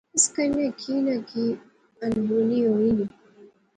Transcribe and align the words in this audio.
اس 0.15 0.25
کنے 0.33 0.67
کی 0.79 0.95
نہ 1.05 1.15
کی 1.29 1.45
انہونی 2.03 2.61
ہوئی 2.67 2.89
نی 2.97 3.05